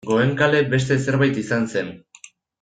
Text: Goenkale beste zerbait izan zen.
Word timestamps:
Goenkale 0.09 0.61
beste 0.71 0.97
zerbait 1.09 1.39
izan 1.43 1.69
zen. 1.77 1.95